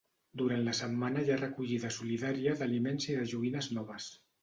Durant 0.41 0.63
la 0.67 0.73
setmana 0.79 1.27
hi 1.27 1.35
ha 1.35 1.37
recollida 1.43 1.93
solidària 1.99 2.59
d'aliments 2.63 3.11
i 3.15 3.19
de 3.23 3.31
joguines 3.37 3.73
noves. 3.81 4.15